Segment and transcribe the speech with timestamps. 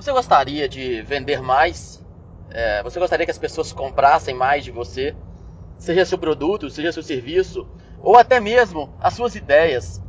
[0.00, 2.02] Você gostaria de vender mais?
[2.50, 5.14] É, você gostaria que as pessoas comprassem mais de você?
[5.76, 7.68] Seja seu produto, seja seu serviço,
[8.00, 10.00] ou até mesmo as suas ideias.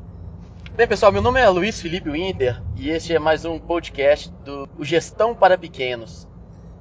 [0.77, 4.65] Bem, pessoal, meu nome é Luiz Felipe Winter e este é mais um podcast do
[4.79, 6.25] Gestão para Pequenos.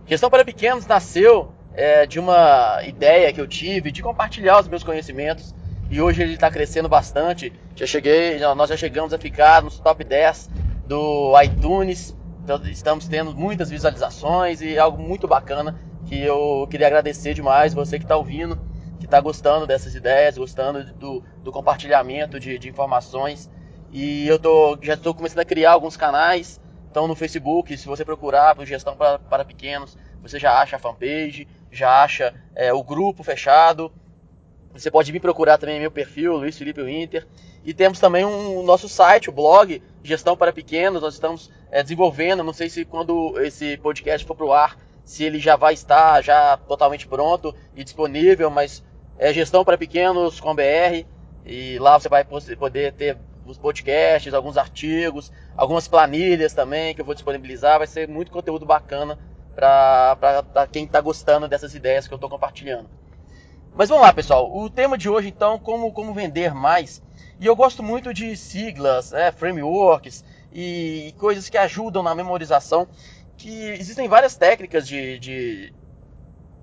[0.07, 4.85] Gestão para Pequenos nasceu é, de uma ideia que eu tive de compartilhar os meus
[4.85, 5.53] conhecimentos
[5.91, 7.53] e hoje ele está crescendo bastante.
[7.75, 10.49] Já cheguei, nós já chegamos a ficar nos top 10
[10.87, 12.15] do iTunes
[12.71, 18.05] estamos tendo muitas visualizações e algo muito bacana que eu queria agradecer demais você que
[18.05, 18.59] está ouvindo,
[18.99, 23.51] que está gostando dessas ideias, gostando do, do compartilhamento de, de, informações.
[23.93, 26.61] E eu tô, já estou começando a criar alguns canais.
[26.91, 30.79] Então no Facebook, se você procurar por gestão para, para pequenos, você já acha a
[30.79, 33.93] fanpage, já acha é, o grupo fechado.
[34.73, 37.27] Você pode me procurar também meu perfil, Luiz Felipe Winter.
[37.65, 41.03] E temos também um, o nosso site, o blog, Gestão para Pequenos.
[41.03, 42.43] Nós estamos é, desenvolvendo.
[42.43, 46.57] Não sei se quando esse podcast for pro ar, se ele já vai estar já
[46.57, 48.85] totalmente pronto e disponível, mas
[49.19, 51.05] é gestão para pequenos com BR
[51.45, 57.05] e lá você vai poder ter os podcasts, alguns artigos, algumas planilhas também que eu
[57.05, 57.79] vou disponibilizar.
[57.79, 59.19] Vai ser muito conteúdo bacana
[59.55, 62.89] para quem está gostando dessas ideias que eu estou compartilhando.
[63.75, 64.51] Mas vamos lá, pessoal.
[64.55, 67.03] O tema de hoje, então, como, como vender mais.
[67.39, 72.89] E eu gosto muito de siglas, né, frameworks, e coisas que ajudam na memorização.
[73.37, 75.73] Que existem várias técnicas de, de,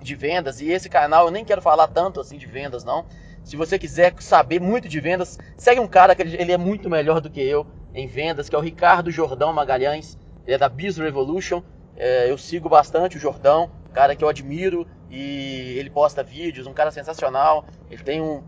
[0.01, 3.05] de vendas e esse canal eu nem quero falar tanto assim de vendas não.
[3.43, 7.21] Se você quiser saber muito de vendas, segue um cara que ele é muito melhor
[7.21, 10.17] do que eu em vendas, que é o Ricardo Jordão Magalhães.
[10.45, 11.63] Ele é da Biz Revolution.
[11.95, 16.73] É, eu sigo bastante o Jordão, cara que eu admiro e ele posta vídeos, um
[16.73, 17.65] cara sensacional.
[17.89, 18.43] Ele tem um,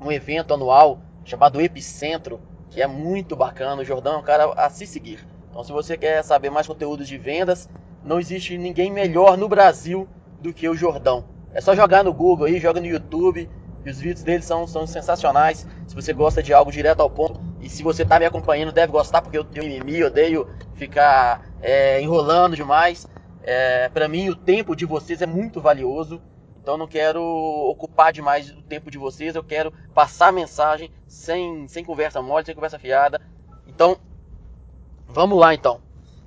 [0.00, 2.40] um evento anual chamado Epicentro,
[2.72, 3.82] que é muito bacana.
[3.82, 5.26] O Jordão é um cara a se seguir.
[5.50, 7.68] Então, se você quer saber mais conteúdos de vendas,
[8.02, 10.08] não existe ninguém melhor no Brasil
[10.40, 11.24] do que o Jordão.
[11.52, 13.48] É só jogar no Google aí, joga no YouTube,
[13.84, 15.66] e os vídeos dele são, são sensacionais.
[15.86, 18.90] Se você gosta de algo direto ao ponto, e se você está me acompanhando, deve
[18.90, 23.06] gostar, porque eu tenho mimimi, odeio ficar é, enrolando demais.
[23.42, 26.22] É, para mim, o tempo de vocês é muito valioso.
[26.62, 31.84] Então não quero ocupar demais o tempo de vocês, eu quero passar mensagem sem, sem
[31.84, 33.20] conversa mole, sem conversa fiada.
[33.66, 33.98] Então,
[35.08, 35.82] vamos lá então.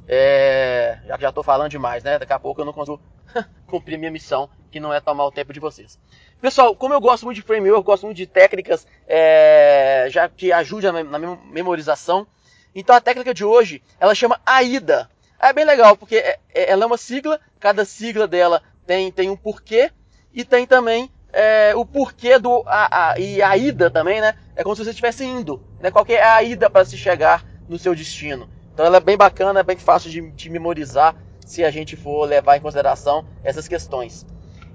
[0.05, 2.19] É, já que já estou falando demais, né?
[2.19, 2.99] Daqui a pouco eu não consigo
[3.65, 5.97] cumprir minha missão, que não é tomar o tempo de vocês.
[6.41, 10.51] Pessoal, como eu gosto muito de framework, eu gosto muito de técnicas é, já que
[10.51, 12.27] ajudam na, na memorização.
[12.75, 15.09] Então a técnica de hoje, ela chama AIDA.
[15.39, 19.29] É bem legal, porque é, é, ela é uma sigla, cada sigla dela tem, tem
[19.29, 19.91] um porquê,
[20.35, 24.35] e tem também é, o porquê do a, a, e a ida também, né?
[24.55, 25.89] É como se você estivesse indo, né?
[25.89, 28.47] Qual é a ida para se chegar no seu destino.
[28.73, 31.15] Então ela é bem bacana, é bem fácil de, de memorizar
[31.45, 34.25] se a gente for levar em consideração essas questões.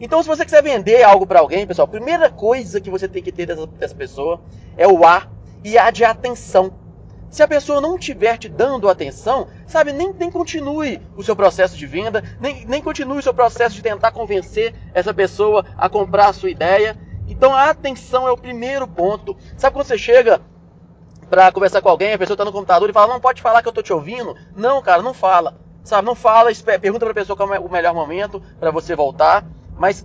[0.00, 3.22] Então, se você quiser vender algo para alguém, pessoal, a primeira coisa que você tem
[3.22, 4.41] que ter dessa, dessa pessoa
[4.77, 5.28] é o A
[5.62, 6.72] e A de atenção.
[7.30, 11.76] Se a pessoa não estiver te dando atenção, sabe, nem, nem continue o seu processo
[11.76, 16.28] de venda, nem, nem continue o seu processo de tentar convencer essa pessoa a comprar
[16.28, 16.96] a sua ideia.
[17.28, 19.36] Então a atenção é o primeiro ponto.
[19.56, 20.41] Sabe quando você chega
[21.28, 23.68] para conversar com alguém, a pessoa está no computador e fala, não pode falar que
[23.68, 24.36] eu estou te ouvindo?
[24.56, 25.56] Não, cara, não fala.
[25.84, 29.47] Sabe, não fala, pergunta para a pessoa qual é o melhor momento para você voltar,
[29.78, 30.04] mas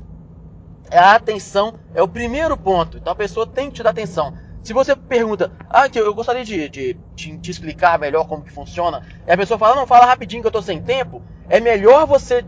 [0.92, 2.98] a atenção é o primeiro ponto.
[2.98, 4.34] Então a pessoa tem que te dar atenção.
[4.66, 9.04] Se você pergunta, ah, eu gostaria de, de, de, te explicar melhor como que funciona,
[9.28, 12.44] e a pessoa fala, não, fala rapidinho que eu estou sem tempo, é melhor você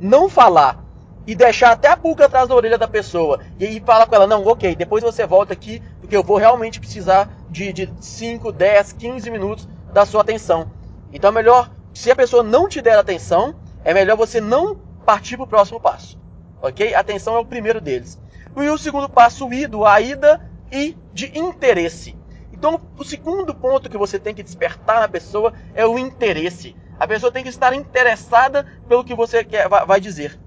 [0.00, 0.82] não falar
[1.26, 4.26] e deixar até a pulga atrás da orelha da pessoa e aí fala com ela,
[4.26, 8.94] não, ok, depois você volta aqui, porque eu vou realmente precisar de, de 5, 10,
[8.94, 10.70] 15 minutos da sua atenção.
[11.12, 14.74] Então é melhor, se a pessoa não te der atenção, é melhor você não
[15.04, 16.18] partir para o próximo passo.
[16.62, 16.94] Ok?
[16.94, 18.18] Atenção é o primeiro deles.
[18.56, 22.16] E o segundo passo, o I do AIDA, e de interesse.
[22.52, 26.76] Então, o segundo ponto que você tem que despertar na pessoa é o interesse.
[26.98, 30.38] A pessoa tem que estar interessada pelo que você quer, vai dizer.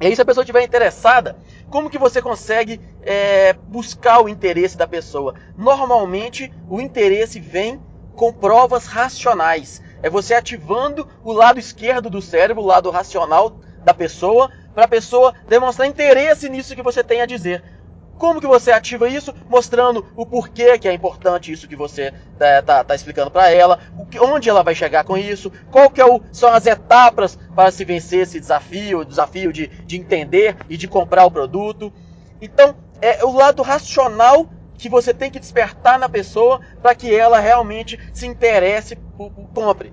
[0.00, 1.38] E aí, se a pessoa estiver interessada,
[1.70, 5.34] como que você consegue é, buscar o interesse da pessoa?
[5.56, 7.80] Normalmente, o interesse vem
[8.14, 9.82] com provas racionais.
[10.02, 14.88] É você ativando o lado esquerdo do cérebro, o lado racional da pessoa, para a
[14.88, 17.62] pessoa demonstrar interesse nisso que você tem a dizer.
[18.18, 19.34] Como que você ativa isso?
[19.48, 23.78] Mostrando o porquê que é importante isso que você está tá, explicando para ela,
[24.10, 27.70] que, onde ela vai chegar com isso, qual que é o, são as etapas para
[27.70, 31.92] se vencer esse desafio, o desafio de, de entender e de comprar o produto.
[32.40, 34.48] Então, é o lado racional
[34.78, 38.96] que você tem que despertar na pessoa para que ela realmente se interesse
[39.54, 39.92] compre.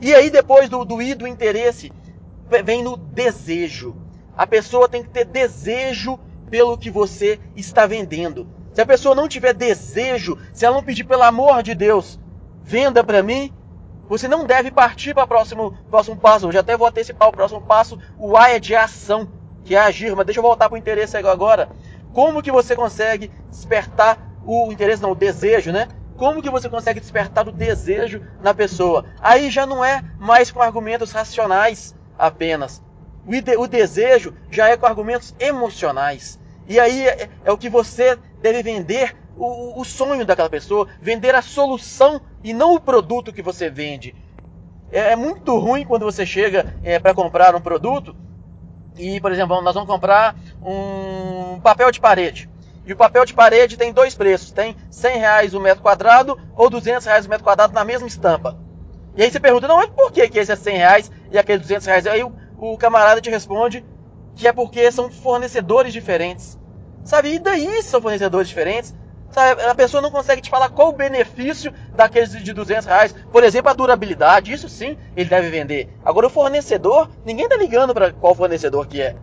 [0.00, 1.92] E aí depois do, do I do interesse,
[2.64, 3.96] vem no desejo.
[4.36, 6.18] A pessoa tem que ter desejo
[6.52, 8.46] pelo que você está vendendo.
[8.74, 12.20] Se a pessoa não tiver desejo, se ela não pedir pelo amor de Deus,
[12.62, 13.50] venda para mim,
[14.06, 16.46] você não deve partir para o próximo, próximo passo.
[16.46, 17.98] Eu já até vou antecipar o próximo passo.
[18.18, 19.26] O A é de ação,
[19.64, 20.14] que é agir.
[20.14, 21.70] Mas deixa eu voltar para o interesse agora.
[22.12, 25.88] Como que você consegue despertar o interesse, não, o desejo, né?
[26.18, 29.06] Como que você consegue despertar o desejo na pessoa?
[29.22, 32.82] Aí já não é mais com argumentos racionais apenas.
[33.26, 36.41] O, o desejo já é com argumentos emocionais.
[36.66, 41.34] E aí é, é o que você deve vender o, o, sonho daquela pessoa, vender
[41.34, 44.14] a solução e não o produto que você vende.
[44.90, 48.14] É, é muito ruim quando você chega é, para comprar um produto
[48.96, 52.48] e, por exemplo, nós vamos comprar um papel de parede.
[52.84, 56.68] E o papel de parede tem dois preços, tem 100 reais o metro quadrado ou
[56.68, 58.58] 200 reais o metro quadrado na mesma estampa.
[59.16, 61.58] E aí você pergunta, não, mas por que, que esse é 100 reais e aquele
[61.58, 62.06] 200 reais?
[62.06, 63.84] Aí o, o camarada te responde
[64.34, 66.58] que é porque são fornecedores diferentes.
[67.04, 68.94] Sabe, e daí são fornecedores diferentes?
[69.30, 73.14] Sabe, a pessoa não consegue te falar qual o benefício daqueles de 200 reais.
[73.32, 75.88] Por exemplo, a durabilidade, isso sim ele deve vender.
[76.04, 79.16] Agora o fornecedor, ninguém tá ligando para qual fornecedor que é.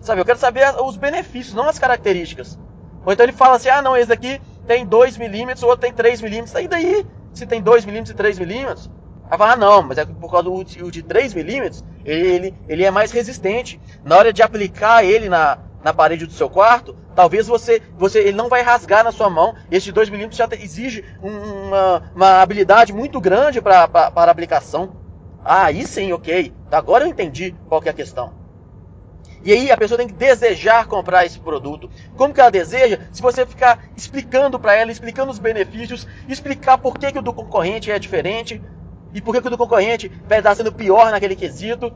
[0.00, 2.58] Sabe, eu quero saber os benefícios, não as características.
[3.04, 5.92] Ou então ele fala assim, ah não, esse aqui tem 2 milímetros, o outro tem
[5.92, 6.54] 3 milímetros.
[6.60, 8.90] E daí, se tem 2 milímetros e 3 milímetros?
[9.30, 12.90] Aí fala, ah não, mas é por causa do de 3 milímetros, ele, ele, é
[12.90, 13.80] mais resistente.
[14.04, 18.36] Na hora de aplicar ele na, na parede do seu quarto, talvez você, você ele
[18.36, 19.54] não vai rasgar na sua mão.
[19.70, 23.84] Esse 2 milímetros já exige uma, uma habilidade muito grande para
[24.14, 24.96] aplicação.
[25.44, 26.52] Ah, aí sim, ok.
[26.70, 28.42] Agora eu entendi qual é a questão.
[29.44, 31.90] E aí a pessoa tem que desejar comprar esse produto.
[32.16, 33.00] Como que ela deseja?
[33.10, 37.32] Se você ficar explicando para ela, explicando os benefícios, explicar por que, que o do
[37.32, 38.62] concorrente é diferente
[39.14, 41.92] e por que, que o do concorrente vai estar sendo pior naquele quesito.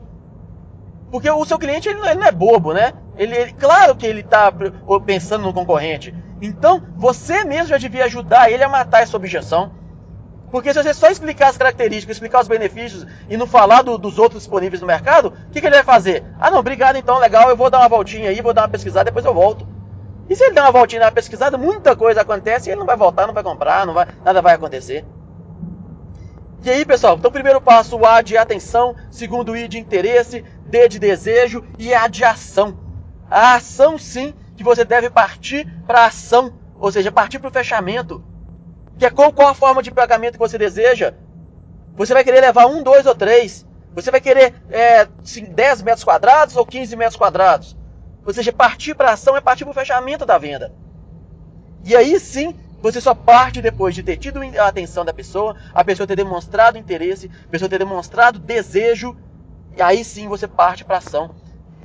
[1.11, 2.93] Porque o seu cliente ele não é bobo, né?
[3.17, 4.51] Ele, ele claro que ele está
[5.05, 6.13] pensando no concorrente.
[6.41, 9.71] Então, você mesmo já devia ajudar ele a matar essa objeção.
[10.51, 14.17] Porque se você só explicar as características, explicar os benefícios e não falar do, dos
[14.17, 16.23] outros disponíveis no mercado, o que, que, ele vai fazer?
[16.39, 19.05] Ah, não, obrigado então, legal, eu vou dar uma voltinha aí, vou dar uma pesquisada,
[19.05, 19.67] depois eu volto.
[20.29, 22.95] E se ele der uma voltinha na pesquisada, muita coisa acontece e ele não vai
[22.95, 25.05] voltar, não vai comprar, não vai, nada vai acontecer.
[26.63, 30.87] E aí, pessoal, então primeiro passo, o A de atenção, segundo I de interesse, D
[30.89, 32.77] de desejo e A de ação.
[33.29, 37.53] A ação, sim, que você deve partir para a ação, ou seja, partir para o
[37.53, 38.23] fechamento.
[38.97, 41.13] Que é qual, qual a forma de pagamento que você deseja?
[41.95, 43.65] Você vai querer levar um, dois ou três?
[43.93, 47.77] Você vai querer é, 10 metros quadrados ou 15 metros quadrados?
[48.25, 50.73] Ou seja, partir para a ação é partir para o fechamento da venda.
[51.83, 55.83] E aí sim, você só parte depois de ter tido a atenção da pessoa, a
[55.83, 59.15] pessoa ter demonstrado interesse, a pessoa ter demonstrado desejo,
[59.75, 61.35] e aí sim você parte para ação.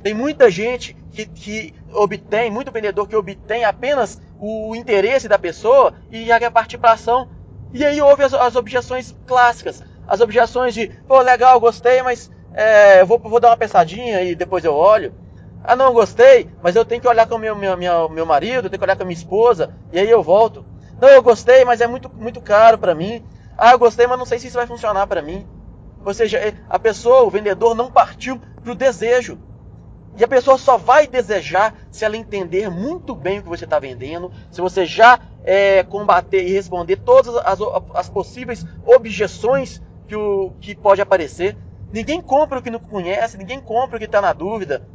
[0.03, 5.93] Tem muita gente que, que obtém, muito vendedor que obtém apenas o interesse da pessoa
[6.11, 7.29] e já quer partir para ação.
[7.71, 9.81] E aí houve as, as, objeções clássicas.
[10.07, 14.65] As objeções de, pô, legal, gostei, mas é, vou, vou dar uma pensadinha e depois
[14.65, 15.13] eu olho.
[15.63, 18.77] Ah, não, gostei, mas eu tenho que olhar com meu, meu, meu, meu marido, tenho
[18.77, 20.65] que olhar com a minha esposa, e aí eu volto.
[20.99, 23.23] Não, eu gostei, mas é muito, muito caro para mim.
[23.57, 25.47] Ah, eu gostei, mas não sei se isso vai funcionar para mim.
[26.05, 29.37] Ou seja, é, a pessoa, o vendedor, não partiu para o desejo.
[30.15, 33.79] E a pessoa só vai desejar se ela entender muito bem o que você está
[33.79, 37.59] vendendo, se você já é, combater e responder todas as,
[37.95, 41.57] as possíveis objeções que, o, que pode aparecer.
[41.91, 44.87] Ninguém compra o que não conhece, ninguém compra o que está na dúvida.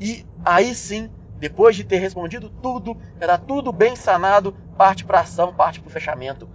[0.00, 1.08] E aí sim,
[1.42, 5.92] depois de ter respondido tudo, era tudo bem sanado, parte para ação, parte para o
[5.92, 6.48] fechamento.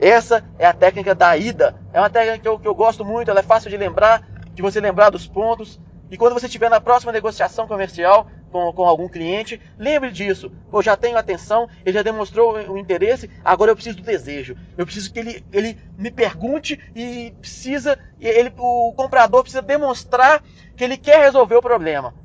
[0.00, 1.76] Essa é a técnica da ida.
[1.92, 4.60] É uma técnica que eu, que eu gosto muito, ela é fácil de lembrar, de
[4.60, 5.80] você lembrar dos pontos.
[6.10, 10.50] E quando você estiver na próxima negociação comercial com, com algum cliente, lembre disso.
[10.72, 14.56] Eu já tenho atenção, ele já demonstrou o interesse, agora eu preciso do desejo.
[14.76, 20.42] Eu preciso que ele, ele me pergunte e precisa, ele, o comprador precisa demonstrar
[20.74, 22.23] que ele quer resolver o problema.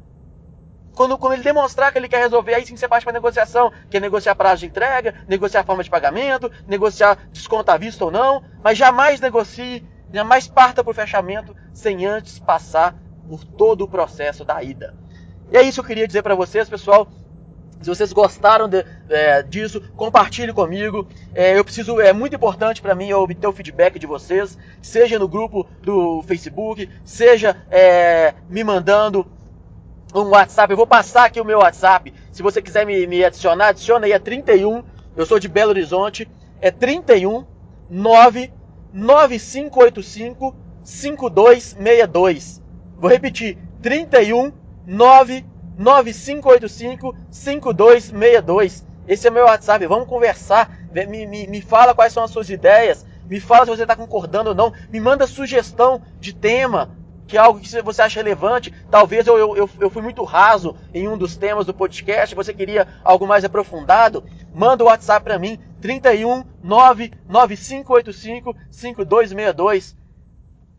[0.99, 3.95] Quando, quando ele demonstrar que ele quer resolver, aí sim você parte para negociação, que
[3.95, 8.43] é negociar prazo de entrega, negociar forma de pagamento, negociar desconto à vista ou não,
[8.61, 12.97] mas jamais negocie, jamais parta para o fechamento sem antes passar
[13.29, 14.93] por todo o processo da ida.
[15.49, 17.07] E é isso que eu queria dizer para vocês, pessoal.
[17.81, 21.07] Se vocês gostaram de, é, disso, compartilhe comigo.
[21.33, 25.29] É, eu preciso, é muito importante para mim obter o feedback de vocês, seja no
[25.29, 29.25] grupo do Facebook, seja é, me mandando
[30.13, 30.71] um WhatsApp.
[30.71, 32.11] Eu vou passar aqui o meu WhatsApp.
[32.31, 34.83] Se você quiser me, me adicionar, adiciona aí, é 31.
[35.15, 36.29] Eu sou de Belo Horizonte.
[36.61, 37.45] É 31
[37.89, 42.61] 99585 5262.
[42.97, 44.51] Vou repetir: 31
[44.85, 48.85] 99585 5262.
[49.07, 49.87] Esse é meu WhatsApp.
[49.87, 50.77] Vamos conversar.
[50.91, 53.05] Me, me, me fala quais são as suas ideias.
[53.27, 54.73] Me fala se você está concordando ou não.
[54.91, 56.97] Me manda sugestão de tema,
[57.29, 58.73] que é algo que você acha relevante.
[58.89, 62.33] Talvez eu, eu, eu fui muito raso em um dos temas do podcast.
[62.33, 64.23] Você queria algo mais aprofundado?
[64.53, 65.59] Manda o WhatsApp para mim.
[65.79, 69.95] 31 99585 5262.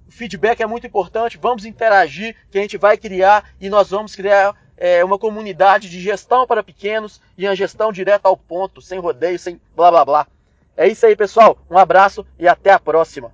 [0.09, 1.39] O feedback é muito importante.
[1.41, 6.01] Vamos interagir, que a gente vai criar e nós vamos criar é, uma comunidade de
[6.01, 10.27] gestão para pequenos e uma gestão direta ao ponto, sem rodeio, sem blá blá blá.
[10.77, 11.57] É isso aí, pessoal.
[11.71, 13.33] Um abraço e até a próxima.